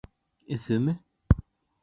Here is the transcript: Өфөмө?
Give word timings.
Өфөмө? 0.55 0.95